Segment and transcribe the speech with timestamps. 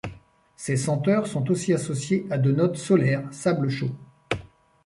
[0.55, 3.95] Ces senteurs sont aussi associées à de notes solaire, sable chaud.